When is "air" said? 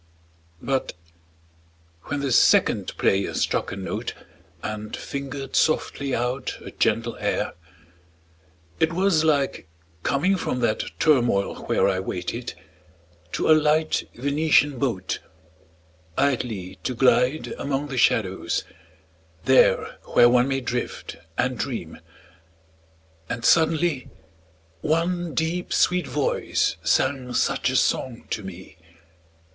7.17-7.53